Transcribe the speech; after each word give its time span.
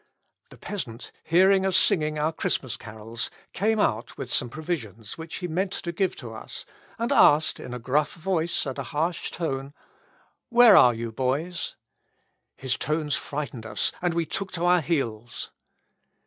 The 0.49 0.57
peasant, 0.57 1.11
hearing 1.23 1.63
us 1.63 1.77
singing 1.77 2.17
our 2.17 2.33
Christmas 2.33 2.75
carols, 2.75 3.29
came 3.53 3.79
out 3.79 4.17
with 4.17 4.33
some 4.33 4.49
provisions 4.49 5.15
which 5.15 5.35
he 5.35 5.47
meant 5.47 5.73
to 5.73 5.91
give 5.91 6.15
us, 6.23 6.65
and 6.97 7.11
asked, 7.11 7.59
in 7.59 7.71
a 7.71 7.77
gruff 7.77 8.13
voice, 8.15 8.65
and 8.65 8.79
a 8.79 8.89
harsh 8.97 9.29
tone, 9.29 9.75
'Where 10.49 10.75
are 10.75 10.95
you, 10.95 11.11
boys?' 11.11 11.75
His 12.57 12.77
tones 12.77 13.15
frightened 13.15 13.67
us, 13.67 13.91
and 14.01 14.15
we 14.15 14.25
took 14.25 14.51
to 14.53 14.65
our 14.65 14.81
heels. 14.81 15.51